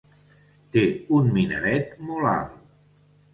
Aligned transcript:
Té 0.75 0.85
un 1.17 1.29
minaret 1.35 1.93
molt 2.09 2.31
alt. 2.31 2.59